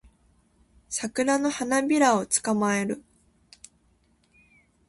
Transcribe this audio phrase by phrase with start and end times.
[0.89, 3.03] サクラの花びらを捕まえる